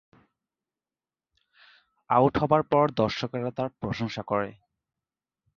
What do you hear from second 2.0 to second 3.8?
out হবার পর দর্শকেরা তার